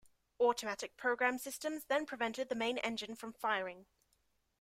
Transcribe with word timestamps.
Automatic 0.39 0.97
programmed 0.97 1.41
systems 1.41 1.85
then 1.85 2.07
prevented 2.07 2.49
the 2.49 2.55
main 2.55 2.79
engine 2.79 3.13
from 3.15 3.33
firing. 3.33 3.85